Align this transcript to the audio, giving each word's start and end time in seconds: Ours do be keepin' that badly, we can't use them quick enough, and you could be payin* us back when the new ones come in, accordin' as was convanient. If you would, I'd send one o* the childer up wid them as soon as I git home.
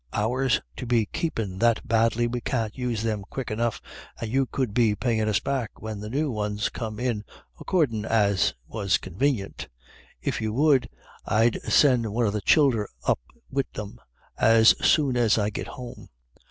Ours 0.15 0.61
do 0.75 0.87
be 0.87 1.05
keepin' 1.05 1.59
that 1.59 1.87
badly, 1.87 2.25
we 2.25 2.41
can't 2.41 2.75
use 2.75 3.03
them 3.03 3.21
quick 3.29 3.51
enough, 3.51 3.79
and 4.19 4.31
you 4.31 4.47
could 4.47 4.73
be 4.73 4.95
payin* 4.95 5.27
us 5.29 5.39
back 5.39 5.79
when 5.79 5.99
the 5.99 6.09
new 6.09 6.31
ones 6.31 6.69
come 6.69 6.99
in, 6.99 7.23
accordin' 7.59 8.03
as 8.03 8.55
was 8.67 8.97
convanient. 8.97 9.67
If 10.19 10.41
you 10.41 10.53
would, 10.53 10.89
I'd 11.27 11.61
send 11.71 12.11
one 12.11 12.25
o* 12.25 12.31
the 12.31 12.41
childer 12.41 12.89
up 13.05 13.19
wid 13.51 13.67
them 13.73 13.99
as 14.39 14.69
soon 14.83 15.15
as 15.17 15.37
I 15.37 15.51
git 15.51 15.67
home. 15.67 16.09